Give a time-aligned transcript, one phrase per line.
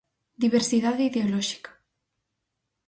[0.43, 1.71] Diversidade ideolóxica.